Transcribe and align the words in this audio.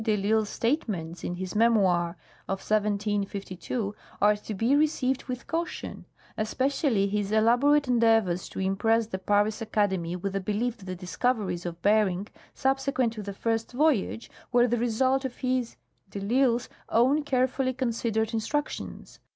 de 0.03 0.13
I'Isle's 0.13 0.49
statements 0.49 1.23
in 1.23 1.35
his 1.35 1.55
memoir 1.55 2.17
of 2.47 2.59
1752 2.63 3.93
are 4.19 4.35
to 4.35 4.55
be 4.55 4.75
received 4.75 5.25
with 5.25 5.45
caution, 5.45 6.05
especially 6.35 7.05
his 7.05 7.31
elaborate 7.31 7.87
endeavors 7.87 8.49
to 8.49 8.59
impress 8.59 9.05
the 9.05 9.19
Paris 9.19 9.61
Academy 9.61 10.15
with 10.15 10.33
the 10.33 10.39
belief 10.39 10.77
that 10.77 10.85
the 10.85 10.95
discoveries 10.95 11.67
of 11.67 11.79
Bering 11.83 12.27
subsequent 12.55 13.13
to 13.13 13.21
the 13.21 13.31
first 13.31 13.73
voyage 13.73 14.31
were 14.51 14.67
the 14.67 14.79
result 14.79 15.23
of 15.23 15.37
his 15.37 15.75
(de 16.09 16.19
I'Isle's) 16.19 16.67
own 16.89 17.21
carefully 17.21 17.71
considered 17.71 18.33
instructions. 18.33 19.19